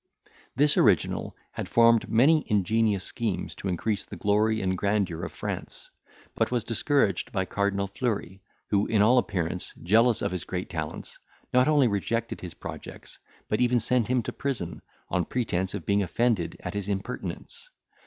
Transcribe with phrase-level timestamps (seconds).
[0.55, 5.91] This original had formed many ingenious schemes to increase the glory and grandeur of France,
[6.33, 8.41] but was discouraged by Cardinal Fleury,
[8.71, 11.19] who, in all appearance, jealous of his great talents,
[11.53, 16.01] not only rejected his projects, but even sent him to prison, on pretence of being
[16.01, 17.69] offended at his impertinence.